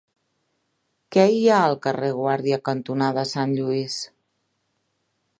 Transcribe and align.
Què 1.15 1.25
hi 1.33 1.43
ha 1.49 1.59
al 1.65 1.75
carrer 1.83 2.09
Guàrdia 2.19 2.59
cantonada 2.69 3.25
Sant 3.33 3.53
Lluís? 3.59 3.99